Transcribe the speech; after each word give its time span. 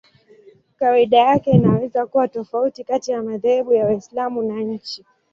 Kawaida 0.79 1.17
yake 1.17 1.51
inaweza 1.51 2.05
kuwa 2.05 2.27
tofauti 2.27 2.83
kati 2.83 3.11
ya 3.11 3.23
madhehebu 3.23 3.73
ya 3.73 3.85
Waislamu 3.85 4.43
na 4.43 4.55
nchi. 4.61 5.05